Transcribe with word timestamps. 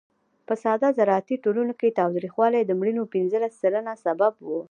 په 0.47 0.53
ساده 0.63 0.87
زراعتي 0.97 1.35
ټولنو 1.43 1.73
کې 1.79 1.95
تاوتریخوالی 1.99 2.61
د 2.65 2.71
مړینو 2.79 3.03
پینځلس 3.13 3.53
سلنه 3.61 3.93
سبب 4.05 4.33
و. 4.47 4.51